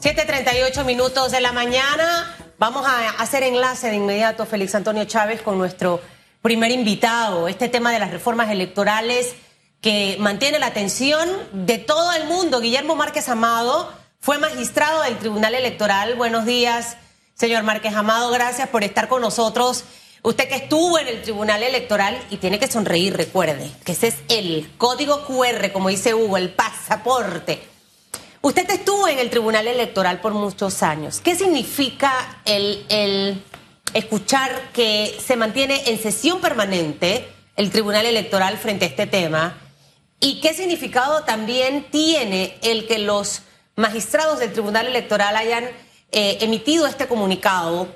[0.00, 2.34] 7:38 minutos de la mañana.
[2.58, 6.00] Vamos a hacer enlace de inmediato, Félix Antonio Chávez, con nuestro
[6.40, 7.48] primer invitado.
[7.48, 9.34] Este tema de las reformas electorales
[9.82, 12.62] que mantiene la atención de todo el mundo.
[12.62, 16.14] Guillermo Márquez Amado fue magistrado del Tribunal Electoral.
[16.14, 16.96] Buenos días,
[17.34, 18.30] señor Márquez Amado.
[18.30, 19.84] Gracias por estar con nosotros.
[20.22, 24.14] Usted que estuvo en el Tribunal Electoral y tiene que sonreír, recuerde que ese es
[24.28, 27.69] el código QR, como dice Hugo, el pasaporte.
[28.42, 31.20] Usted estuvo en el Tribunal Electoral por muchos años.
[31.20, 33.44] ¿Qué significa el,
[33.92, 39.58] escuchar que se mantiene en sesión permanente el Tribunal Electoral frente a este tema?
[40.20, 43.42] ¿Y qué significado también tiene el que los
[43.76, 45.64] magistrados del Tribunal Electoral hayan
[46.10, 47.88] eh, emitido este comunicado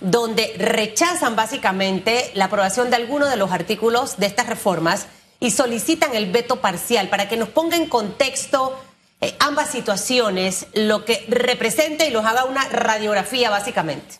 [0.00, 5.08] donde rechazan básicamente la aprobación de algunos de los artículos de estas reformas
[5.40, 8.78] y solicitan el veto parcial para que nos ponga en contexto
[9.20, 14.16] eh, ambas situaciones, lo que representa y los haga una radiografía básicamente.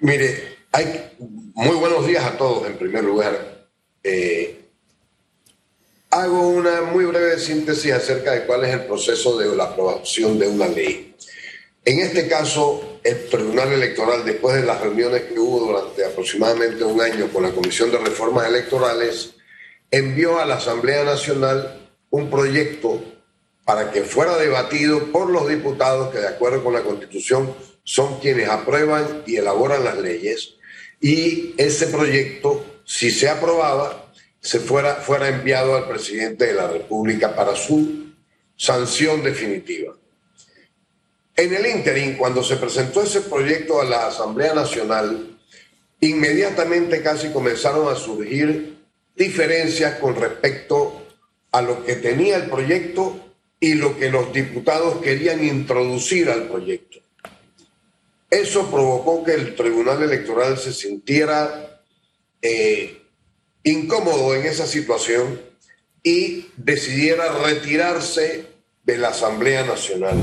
[0.00, 3.68] Mire, hay muy buenos días a todos en primer lugar.
[4.02, 4.64] Eh,
[6.10, 10.48] hago una muy breve síntesis acerca de cuál es el proceso de la aprobación de
[10.48, 11.16] una ley.
[11.86, 17.00] En este caso, el Tribunal Electoral, después de las reuniones que hubo durante aproximadamente un
[17.00, 19.34] año con la Comisión de Reformas Electorales,
[19.90, 21.83] envió a la Asamblea Nacional
[22.14, 23.02] un proyecto
[23.64, 28.48] para que fuera debatido por los diputados que de acuerdo con la Constitución son quienes
[28.48, 30.54] aprueban y elaboran las leyes.
[31.00, 37.34] Y ese proyecto, si se aprobaba, se fuera, fuera enviado al presidente de la República
[37.34, 38.12] para su
[38.54, 39.94] sanción definitiva.
[41.34, 45.36] En el ínterin, cuando se presentó ese proyecto a la Asamblea Nacional,
[45.98, 48.76] inmediatamente casi comenzaron a surgir
[49.16, 50.83] diferencias con respecto
[51.54, 53.16] a lo que tenía el proyecto
[53.60, 56.98] y lo que los diputados querían introducir al proyecto.
[58.28, 61.80] Eso provocó que el Tribunal Electoral se sintiera
[62.42, 63.00] eh,
[63.62, 65.40] incómodo en esa situación
[66.02, 68.46] y decidiera retirarse
[68.82, 70.16] de la Asamblea Nacional,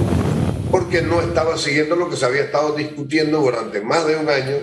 [0.70, 4.58] porque no estaba siguiendo lo que se había estado discutiendo durante más de un año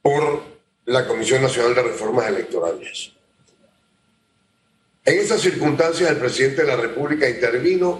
[0.00, 0.44] por
[0.84, 3.17] la Comisión Nacional de Reformas Electorales.
[5.08, 7.98] En esas circunstancias, el presidente de la República intervino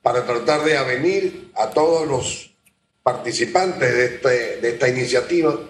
[0.00, 2.56] para tratar de avenir a todos los
[3.02, 5.60] participantes de, este, de esta iniciativa.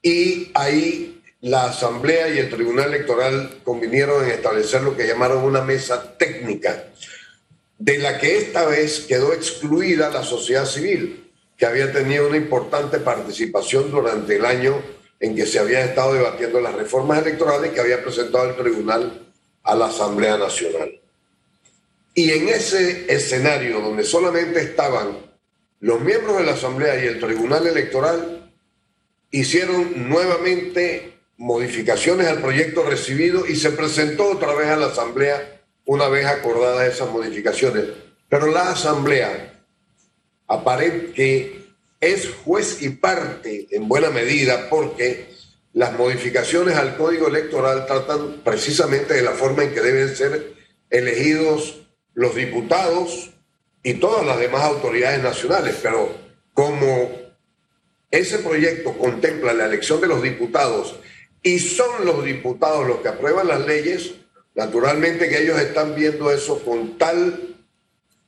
[0.00, 5.60] Y ahí la Asamblea y el Tribunal Electoral convinieron en establecer lo que llamaron una
[5.60, 6.86] mesa técnica,
[7.78, 13.00] de la que esta vez quedó excluida la sociedad civil, que había tenido una importante
[13.00, 14.80] participación durante el año
[15.20, 19.23] en que se habían estado debatiendo las reformas electorales que había presentado el Tribunal
[19.64, 21.00] a la Asamblea Nacional.
[22.14, 25.24] Y en ese escenario donde solamente estaban
[25.80, 28.50] los miembros de la Asamblea y el Tribunal Electoral,
[29.30, 36.08] hicieron nuevamente modificaciones al proyecto recibido y se presentó otra vez a la Asamblea una
[36.08, 37.84] vez acordadas esas modificaciones.
[38.28, 39.62] Pero la Asamblea
[40.46, 41.64] aparente que
[42.00, 45.28] es juez y parte en buena medida porque
[45.74, 50.54] las modificaciones al código electoral tratan precisamente de la forma en que deben ser
[50.88, 51.82] elegidos
[52.14, 53.32] los diputados
[53.82, 55.76] y todas las demás autoridades nacionales.
[55.82, 56.16] Pero
[56.54, 57.10] como
[58.08, 60.94] ese proyecto contempla la elección de los diputados
[61.42, 64.14] y son los diputados los que aprueban las leyes,
[64.54, 67.56] naturalmente que ellos están viendo eso con tal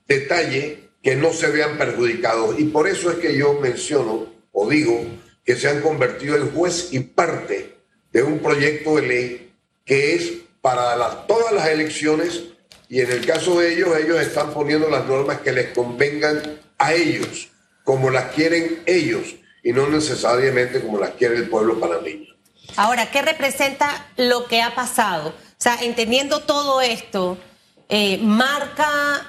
[0.08, 2.58] detalle que no se vean perjudicados.
[2.58, 5.00] Y por eso es que yo menciono o digo
[5.46, 7.78] que se han convertido en juez y parte
[8.12, 9.52] de un proyecto de ley
[9.84, 12.42] que es para todas las elecciones
[12.88, 16.92] y en el caso de ellos, ellos están poniendo las normas que les convengan a
[16.92, 17.48] ellos,
[17.84, 22.34] como las quieren ellos y no necesariamente como las quiere el pueblo panameño.
[22.76, 25.30] Ahora, ¿qué representa lo que ha pasado?
[25.30, 27.38] O sea, entendiendo todo esto,
[27.88, 29.24] eh, marca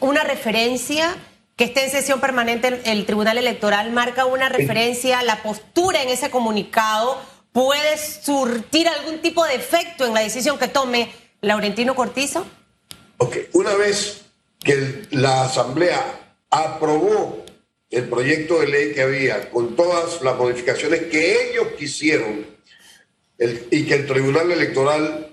[0.00, 1.16] una referencia
[1.60, 6.30] que esté en sesión permanente el Tribunal Electoral, marca una referencia, la postura en ese
[6.30, 7.20] comunicado
[7.52, 11.12] puede surtir algún tipo de efecto en la decisión que tome
[11.42, 12.46] Laurentino Cortizo?
[13.18, 14.22] Ok, una vez
[14.64, 17.44] que la Asamblea aprobó
[17.90, 22.46] el proyecto de ley que había, con todas las modificaciones que ellos quisieron,
[23.70, 25.30] y que el Tribunal Electoral,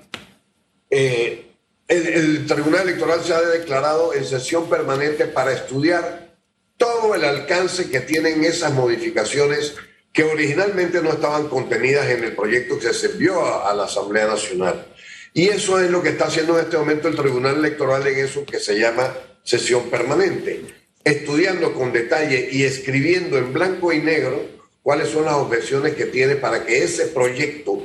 [0.89, 1.46] eh,
[1.87, 6.35] el, Tribunal Electoral se ha declarado en sesión permanente para estudiar
[6.77, 9.75] todo el alcance que tienen esas modificaciones
[10.11, 14.27] que originalmente no estaban contenidas en el proyecto que se envió a, a la Asamblea
[14.27, 14.85] Nacional.
[15.33, 18.45] Y eso es lo que está haciendo en este momento el Tribunal Electoral en eso
[18.45, 20.61] que se llama sesión permanente,
[21.03, 26.35] estudiando con detalle y escribiendo en blanco y negro cuáles son las objeciones que tiene
[26.35, 27.81] para que ese proyecto,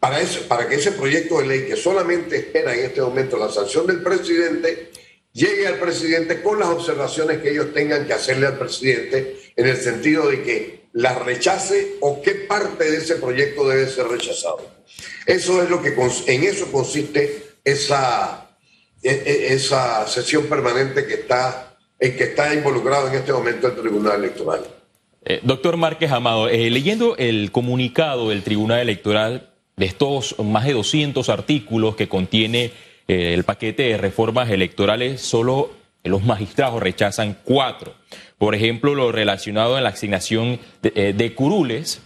[0.00, 3.50] para, eso, para que ese proyecto de ley que solamente espera en este momento la
[3.50, 4.90] sanción del presidente,
[5.32, 9.76] llegue al presidente con las observaciones que ellos tengan que hacerle al presidente en el
[9.76, 14.66] sentido de que la rechace o qué parte de ese proyecto debe ser rechazado.
[15.26, 15.94] Eso es lo que
[16.26, 18.56] en eso consiste esa,
[19.02, 23.76] e, e, esa sesión permanente que está, en que está involucrado en este momento el
[23.76, 24.66] Tribunal Electoral.
[25.24, 29.49] Eh, doctor Márquez Amado, eh, leyendo el comunicado del Tribunal Electoral
[29.80, 32.70] de estos más de 200 artículos que contiene
[33.08, 35.70] eh, el paquete de reformas electorales, solo
[36.04, 37.94] los magistrados rechazan cuatro.
[38.36, 42.02] Por ejemplo, lo relacionado a la asignación de, de curules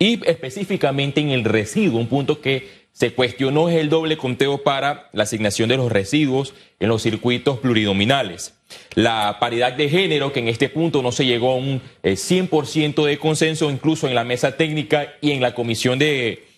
[0.00, 5.08] y específicamente en el residuo, un punto que se cuestionó es el doble conteo para
[5.12, 8.54] la asignación de los residuos en los circuitos pluridominales.
[8.96, 13.18] La paridad de género, que en este punto no se llegó a un 100% de
[13.18, 16.51] consenso, incluso en la mesa técnica y en la comisión de,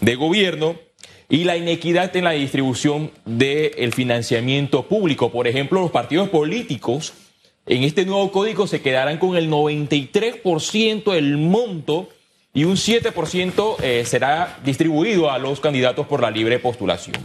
[0.00, 0.76] de gobierno
[1.28, 5.30] y la inequidad en la distribución del financiamiento público.
[5.30, 7.12] Por ejemplo, los partidos políticos
[7.66, 12.08] en este nuevo código se quedarán con el 93% del monto
[12.54, 17.16] y un 7% eh, será distribuido a los candidatos por la libre postulación.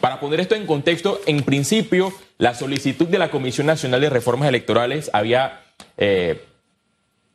[0.00, 4.50] Para poner esto en contexto, en principio, la solicitud de la Comisión Nacional de Reformas
[4.50, 5.62] Electorales había
[5.96, 6.44] eh,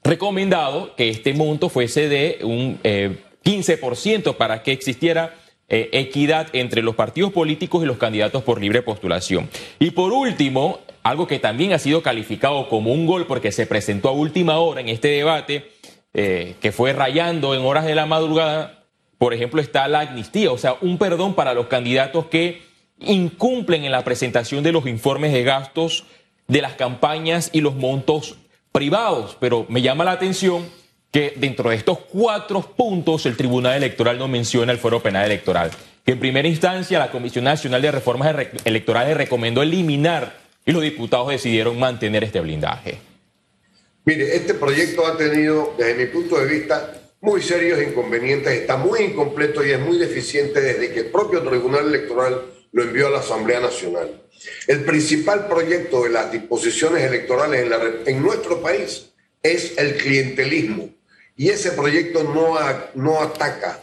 [0.04, 2.80] recomendado que este monto fuese de un
[3.44, 5.36] 15% eh, para que existiera
[5.74, 9.50] eh, equidad entre los partidos políticos y los candidatos por libre postulación.
[9.80, 14.10] Y por último, algo que también ha sido calificado como un gol porque se presentó
[14.10, 15.72] a última hora en este debate,
[16.14, 18.84] eh, que fue rayando en horas de la madrugada,
[19.18, 22.64] por ejemplo, está la amnistía, o sea, un perdón para los candidatos que
[23.00, 26.06] incumplen en la presentación de los informes de gastos
[26.48, 28.36] de las campañas y los montos
[28.74, 29.38] privados.
[29.40, 30.66] Pero me llama la atención
[31.12, 35.70] que dentro de estos cuatro puntos el Tribunal Electoral no menciona el Fuero Penal Electoral,
[36.06, 41.30] que en primera instancia la Comisión Nacional de Reformas Electorales recomendó eliminar y los diputados
[41.30, 42.98] decidieron mantener este blindaje.
[44.06, 49.02] Mire, este proyecto ha tenido, desde mi punto de vista, muy serios inconvenientes, está muy
[49.02, 52.42] incompleto y es muy deficiente desde que el propio Tribunal Electoral
[52.72, 54.22] lo envió a la Asamblea Nacional.
[54.66, 59.12] El principal proyecto de las disposiciones electorales en, en nuestro país
[59.44, 60.90] es el clientelismo
[61.42, 62.56] y ese proyecto no,
[62.94, 63.80] no ataca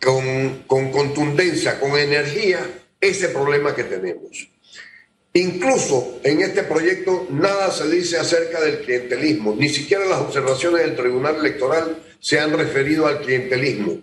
[0.00, 2.64] con, con contundencia, con energía,
[3.00, 4.48] ese problema que tenemos.
[5.32, 10.94] Incluso en este proyecto nada se dice acerca del clientelismo, ni siquiera las observaciones del
[10.94, 13.98] Tribunal Electoral se han referido al clientelismo.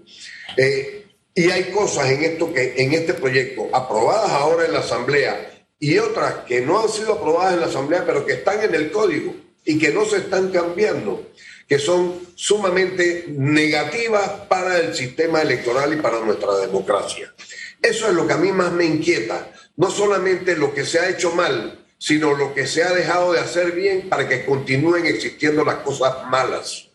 [0.58, 5.64] Eh, y hay cosas en, esto que, en este proyecto aprobadas ahora en la Asamblea
[5.80, 8.92] y otras que no han sido aprobadas en la Asamblea, pero que están en el
[8.92, 11.30] código y que no se están cambiando
[11.70, 17.32] que son sumamente negativas para el sistema electoral y para nuestra democracia.
[17.80, 21.10] Eso es lo que a mí más me inquieta, no solamente lo que se ha
[21.10, 25.64] hecho mal, sino lo que se ha dejado de hacer bien para que continúen existiendo
[25.64, 26.88] las cosas malas.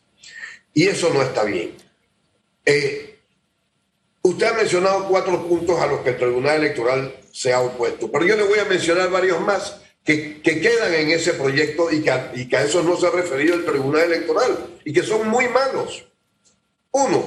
[0.74, 1.76] Y eso no está bien.
[2.66, 3.20] Eh,
[4.22, 8.26] usted ha mencionado cuatro puntos a los que el Tribunal Electoral se ha opuesto, pero
[8.26, 12.10] yo le voy a mencionar varios más que, quedan en ese proyecto y que,
[12.56, 16.04] a eso no se ha referido el Tribunal Electoral y que son muy malos.
[16.92, 17.24] Uno,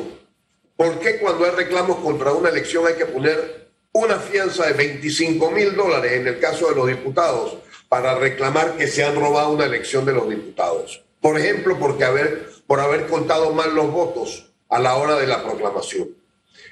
[0.75, 5.50] ¿por qué cuando hay reclamos contra una elección hay que poner una fianza de 25
[5.51, 7.57] mil dólares en el caso de los diputados
[7.89, 11.03] para reclamar que se han robado una elección de los diputados?
[11.19, 15.43] Por ejemplo, porque haber, por haber contado mal los votos a la hora de la
[15.43, 16.10] proclamación.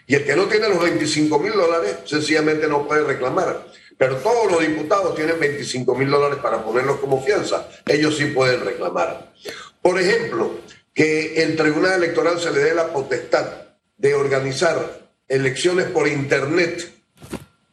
[0.07, 3.65] Y el que no tiene los 25 mil dólares sencillamente no puede reclamar.
[3.97, 7.67] Pero todos los diputados tienen 25 mil dólares para ponerlos como fianza.
[7.85, 9.33] Ellos sí pueden reclamar.
[9.81, 10.59] Por ejemplo,
[10.93, 13.45] que el Tribunal Electoral se le dé la potestad
[13.97, 16.91] de organizar elecciones por Internet,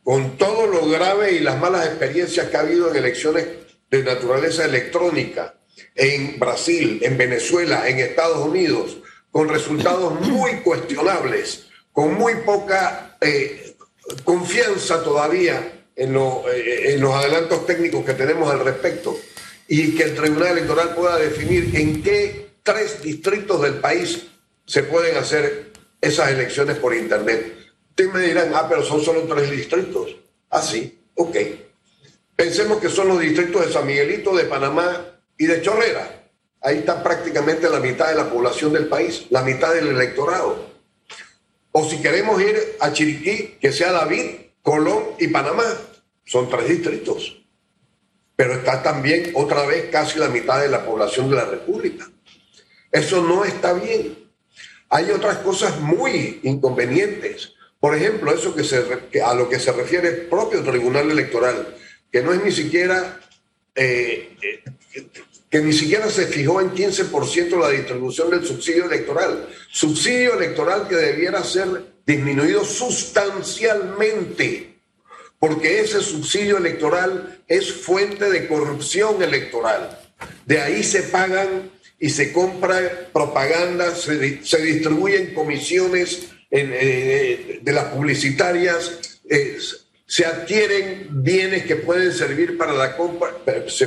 [0.03, 3.47] con todo lo grave y las malas experiencias que ha habido en elecciones
[3.91, 5.55] de naturaleza electrónica
[5.95, 8.97] en Brasil, en Venezuela, en Estados Unidos,
[9.31, 13.77] con resultados muy cuestionables, con muy poca eh,
[14.25, 19.19] confianza todavía eh, en, los adelantos técnicos que tenemos al respecto
[19.69, 24.27] y que el Tribunal Electoral pueda definir en qué tres distritos del país
[24.65, 27.55] se pueden hacer esas elecciones por Internet.
[27.91, 30.17] Ustedes me dirán, ah, pero son solo tres distritos.
[30.51, 31.37] Ah, sí, ok.
[32.35, 36.23] Pensemos que son los distritos de San Miguelito, de Panamá y de Chorrera.
[36.63, 40.71] Ahí está prácticamente la mitad de la población del país, la mitad del electorado.
[41.73, 45.65] O si queremos ir a Chiriquí, que sea David, Colón y Panamá.
[46.25, 47.39] Son tres distritos.
[48.35, 52.11] pero está también otra vez casi la mitad de la población de la República.
[52.91, 54.19] Eso no está bien.
[54.89, 57.53] Hay otras cosas muy inconvenientes.
[57.79, 58.85] Por ejemplo, eso que, se,
[59.25, 61.77] a lo que se refiere el propio Tribunal Electoral,
[62.11, 63.21] que no es ni siquiera,
[63.75, 65.09] eh, eh,
[65.49, 69.49] que ni siquiera se fijó en 15% la distribución del subsidio electoral.
[69.71, 74.77] Subsidio electoral que debiera ser disminuido sustancialmente,
[75.39, 79.99] porque ese subsidio electoral es fuente de corrupción electoral.
[80.47, 89.21] De ahí se pagan y se compra propaganda, se, distribuyen comisiones eh, de las publicitarias,
[89.29, 89.59] eh,
[90.07, 93.31] se adquieren bienes que pueden servir para la compra,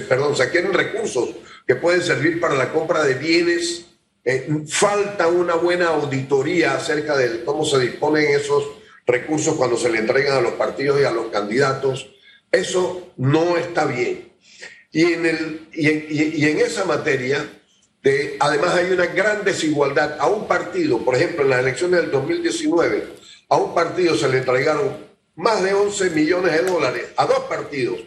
[0.07, 1.35] perdón, se adquieren recursos
[1.67, 3.85] que pueden servir para la compra de bienes.
[4.25, 8.65] Eh, falta una buena auditoría acerca de cómo se disponen esos
[9.05, 12.09] recursos cuando se le entregan a los partidos y a los candidatos.
[12.51, 14.33] Eso no está bien.
[14.91, 17.45] Y en, el, y en esa materia,
[18.39, 20.17] además hay una gran desigualdad.
[20.19, 23.07] A un partido, por ejemplo, en las elecciones del 2019,
[23.49, 24.97] a un partido se le entregaron
[25.35, 27.99] más de 11 millones de dólares, a dos partidos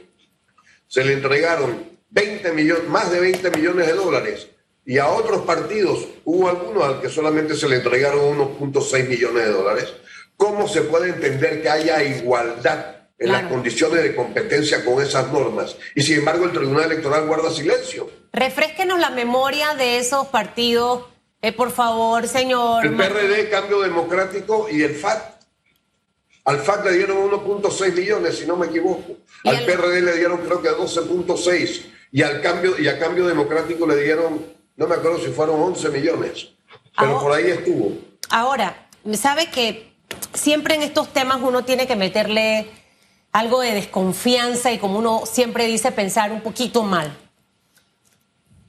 [0.87, 4.49] se le entregaron 20 millones, más de 20 millones de dólares,
[4.89, 9.53] y a otros partidos hubo algunos al que solamente se le entregaron 1.6 millones de
[9.53, 9.93] dólares.
[10.35, 15.77] ¿Cómo se puede entender que haya igualdad en las condiciones de competencia con esas normas.
[15.95, 18.09] Y sin embargo el Tribunal Electoral guarda silencio.
[18.33, 21.05] Refresquenos la memoria de esos partidos,
[21.43, 22.87] eh, por favor, señor.
[22.87, 25.39] El PRD, Cambio Democrático y el FAT.
[26.45, 29.17] Al FAT le dieron 1.6 millones, si no me equivoco.
[29.45, 31.83] Al PRD le dieron creo que 12.6.
[32.11, 35.89] Y al cambio, y a Cambio Democrático le dieron, no me acuerdo si fueron 11
[35.91, 36.49] millones.
[36.97, 37.99] Pero por ahí estuvo.
[38.31, 39.93] Ahora, sabe que
[40.33, 42.71] siempre en estos temas uno tiene que meterle
[43.33, 47.17] algo de desconfianza y como uno siempre dice, pensar un poquito mal.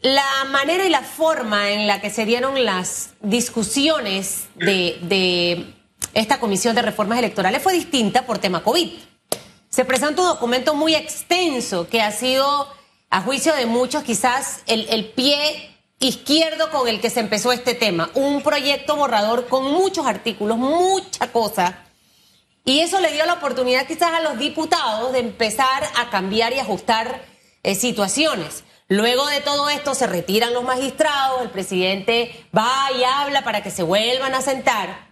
[0.01, 5.75] La manera y la forma en la que se dieron las discusiones de,
[6.15, 8.93] esta comisión de reformas electorales fue distinta por tema COVID.
[9.69, 12.67] Se presenta un documento muy extenso que ha sido,
[13.11, 17.73] a juicio de muchos, quizás el, el pie izquierdo con el que se empezó este
[17.73, 18.09] tema.
[18.13, 21.85] Un proyecto borrador con muchos artículos, mucha cosa
[22.69, 26.59] y eso le dio la oportunidad quizás a los diputados de empezar a cambiar y
[26.59, 27.25] ajustar
[27.63, 28.63] eh, situaciones.
[28.87, 33.71] Luego de todo esto se retiran los magistrados, el presidente va y habla para que
[33.71, 35.09] se vuelvan a sentar.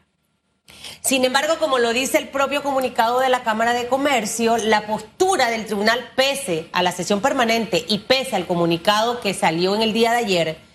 [1.02, 5.50] Sin embargo, como lo dice el propio comunicado de la Cámara de Comercio, la postura
[5.50, 9.94] del tribunal pese a la sesión permanente y pese al comunicado que salió en el
[9.94, 10.67] día de ayer,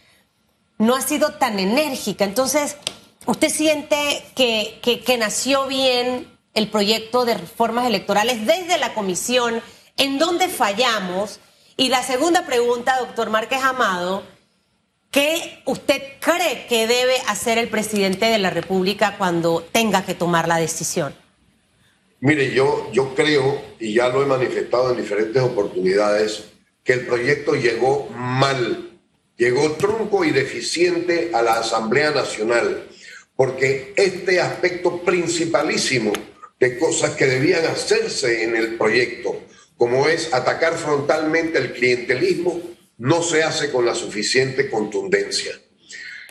[0.79, 2.25] no ha sido tan enérgica.
[2.25, 2.77] Entonces,
[3.27, 9.63] ¿usted siente que, que nació bien el proyecto de reformas electorales desde la comisión,
[9.97, 11.41] en dónde fallamos.
[11.77, 14.23] Y la segunda pregunta, doctor Márquez Amado,
[15.11, 20.47] ¿qué usted cree que debe hacer el presidente de la República cuando tenga que tomar
[20.47, 21.15] la decisión?
[22.21, 26.45] Mire, yo, yo creo, y ya lo he manifestado en diferentes oportunidades,
[26.85, 28.92] que el proyecto llegó mal,
[29.43, 32.87] llegó trunco y deficiente a la Asamblea Nacional,
[33.35, 36.13] porque este aspecto principalísimo
[36.61, 39.43] de cosas que debían hacerse en el proyecto,
[39.77, 42.63] como es atacar frontalmente el clientelismo,
[42.99, 45.59] no se hace con la suficiente contundencia.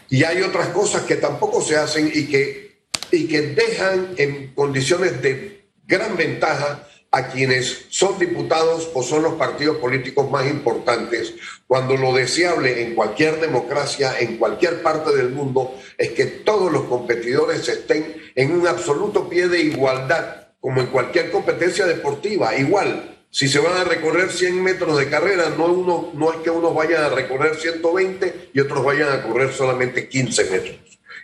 [0.09, 5.21] Y hay otras cosas que tampoco se hacen y que, y que dejan en condiciones
[5.21, 11.33] de gran ventaja a quienes son diputados o son los partidos políticos más importantes,
[11.67, 16.83] cuando lo deseable en cualquier democracia, en cualquier parte del mundo, es que todos los
[16.83, 22.55] competidores estén en un absoluto pie de igualdad, como en cualquier competencia deportiva.
[22.55, 26.49] Igual, si se van a recorrer 100 metros de carrera, no, uno, no es que
[26.49, 30.77] unos vayan a recorrer 120 y otros vayan a correr solamente 15 metros.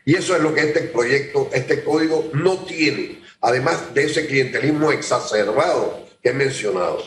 [0.03, 4.91] Y eso es lo que este proyecto, este código no tiene además de ese clientelismo
[4.91, 7.01] exacerbado que he mencionado.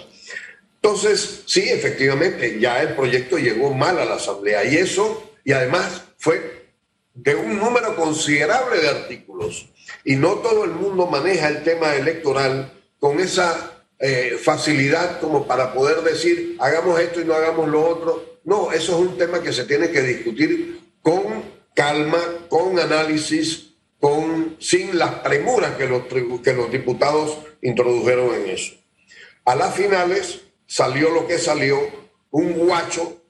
[0.82, 6.02] Entonces, sí, efectivamente, ya el proyecto llegó mal a la Asamblea y eso, y además
[6.18, 6.70] fue
[7.14, 9.68] de un número considerable de artículos.
[10.04, 15.74] Y no todo el mundo maneja el tema electoral con esa eh, facilidad como para
[15.74, 18.40] poder decir, hagamos esto y no hagamos lo otro.
[18.44, 21.44] No, eso es un tema que se tiene que discutir con
[21.74, 22.18] calma,
[22.48, 23.69] con análisis,
[24.00, 26.04] con, sin las premuras que los,
[26.42, 28.72] que los diputados introdujeron en eso.
[29.44, 31.78] A las finales salió lo que salió,
[32.30, 33.22] un guacho,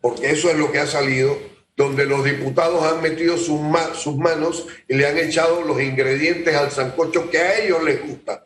[0.00, 1.36] porque eso es lo que ha salido,
[1.76, 3.60] donde los diputados han metido sus,
[3.94, 8.44] sus manos y le han echado los ingredientes al sancocho que a ellos les gusta.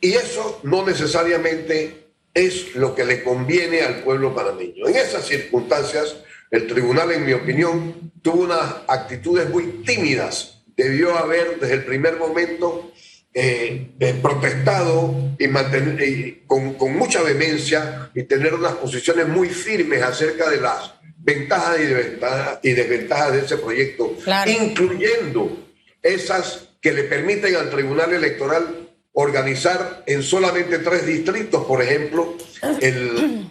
[0.00, 4.88] Y eso no necesariamente es lo que le conviene al pueblo panameño.
[4.88, 6.16] En esas circunstancias,
[6.50, 10.62] el tribunal, en mi opinión, tuvo unas actitudes muy tímidas.
[10.76, 12.92] Debió haber desde el primer momento
[13.32, 20.02] eh, eh, protestado y mantener, con, con, mucha vehemencia y tener unas posiciones muy firmes
[20.02, 25.66] acerca de las ventajas y, desventajas, y desventajas de ese proyecto, incluyendo
[26.02, 28.75] esas que le permiten al Tribunal Electoral
[29.18, 32.36] organizar en solamente tres distritos, por ejemplo,
[32.80, 33.48] el,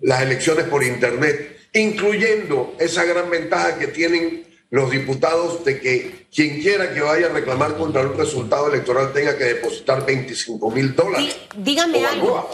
[0.00, 6.60] las elecciones por Internet, incluyendo esa gran ventaja que tienen los diputados de que quien
[6.60, 11.36] quiera que vaya a reclamar contra un resultado electoral tenga que depositar 25 mil dólares.
[11.56, 12.50] dígame algo.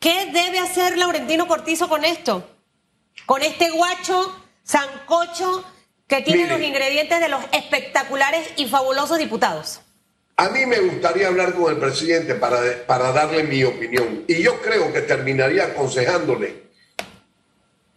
[0.00, 2.50] ¿Qué debe hacer Laurentino Cortizo con esto?
[3.26, 4.34] Con este guacho,
[4.64, 5.64] sancocho,
[6.08, 9.82] que tiene los ingredientes de los espectaculares y fabulosos diputados.
[10.40, 14.24] A mí me gustaría hablar con el presidente para, para darle mi opinión.
[14.26, 16.62] Y yo creo que terminaría aconsejándole,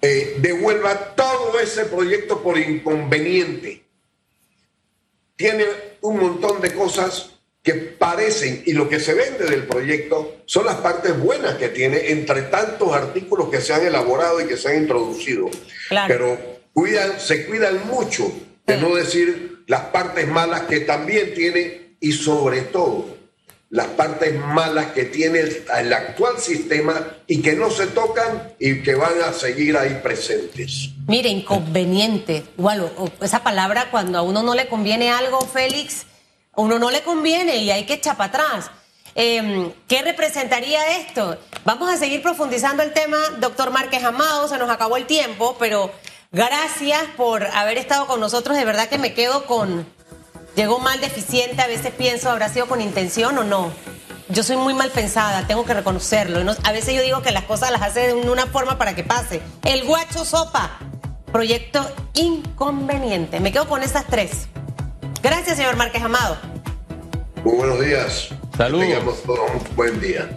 [0.02, 3.86] eh, devuelva todo ese proyecto por inconveniente.
[5.38, 5.68] Tiene
[6.02, 7.30] un montón de cosas
[7.62, 12.10] que parecen, y lo que se vende del proyecto son las partes buenas que tiene
[12.10, 15.50] entre tantos artículos que se han elaborado y que se han introducido.
[16.10, 16.38] Pero
[16.74, 18.30] cuidan, se cuidan mucho
[18.68, 23.05] de no decir las partes malas que también tiene y sobre todo
[23.69, 28.93] las partes malas que tiene el, actual sistema y que no se tocan y que
[28.93, 30.89] van a seguir ahí presentes.
[31.07, 32.43] Mire, inconveniente.
[32.57, 32.91] Igual,
[33.22, 36.05] esa palabra cuando a uno no le conviene algo, Félix,
[36.51, 38.69] a uno no le conviene y hay que echar para atrás.
[39.15, 41.39] Em, ¿Qué representaría esto?
[41.63, 45.89] Vamos a seguir profundizando el tema, doctor Márquez Amado, se nos acabó el tiempo, pero
[46.33, 49.88] gracias por haber estado con nosotros, de verdad que me quedo con
[50.55, 53.72] llegó mal deficiente, a veces pienso, ¿habrá sido con intención o no?
[54.29, 56.39] Yo soy muy mal pensada, tengo que reconocerlo.
[56.63, 59.41] a veces yo digo que las cosas las hace de una forma para que pase.
[59.63, 60.79] El guacho sopa,
[61.31, 63.39] proyecto inconveniente.
[63.39, 64.48] Me quedo con esas tres.
[65.22, 66.37] Gracias, señor Márquez Amado.
[67.44, 68.29] Muy buenos días.
[68.57, 68.87] Saludos.
[68.87, 70.29] tengamos todos un buen día.